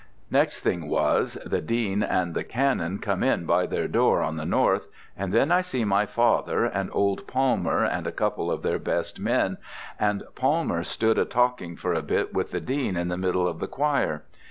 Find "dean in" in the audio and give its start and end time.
12.59-13.09